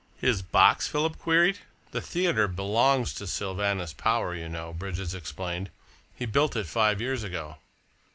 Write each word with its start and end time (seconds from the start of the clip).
"His 0.17 0.41
box?" 0.41 0.87
Philip 0.87 1.19
queried. 1.19 1.59
"The 1.91 2.01
theatre 2.01 2.47
belongs 2.47 3.13
to 3.13 3.27
Sylvanus 3.27 3.93
Power, 3.93 4.33
you 4.33 4.49
know," 4.49 4.73
Bridges 4.73 5.13
explained. 5.13 5.69
"He 6.15 6.25
built 6.25 6.55
it 6.55 6.65
five 6.65 6.99
years 6.99 7.21
ago." 7.21 7.57